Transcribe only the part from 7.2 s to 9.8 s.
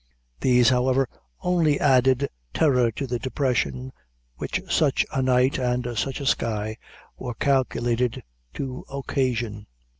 calculated to occasion.